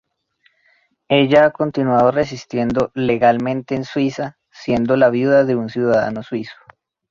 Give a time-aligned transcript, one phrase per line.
[1.09, 6.55] Ella ha continuado residiendo legalmente en Suiza, siendo la viuda de un ciudadano suizo.